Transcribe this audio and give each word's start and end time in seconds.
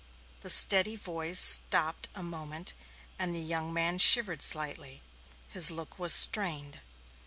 The 0.39 0.49
steady 0.49 0.95
voice 0.95 1.39
stopped 1.39 2.09
a 2.15 2.23
moment 2.23 2.73
and 3.19 3.35
the 3.35 3.39
young 3.39 3.71
man 3.71 3.99
shivered 3.99 4.41
slightly; 4.41 5.03
his 5.49 5.69
look 5.69 5.99
was 5.99 6.11
strained. 6.11 6.79